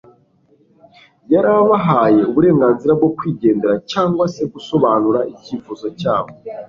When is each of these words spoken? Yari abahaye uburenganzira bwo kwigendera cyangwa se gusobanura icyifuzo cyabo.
Yari 1.31 1.49
abahaye 1.61 2.21
uburenganzira 2.29 2.91
bwo 2.99 3.09
kwigendera 3.17 3.75
cyangwa 3.91 4.23
se 4.33 4.43
gusobanura 4.53 5.19
icyifuzo 5.33 5.87
cyabo. 5.99 6.31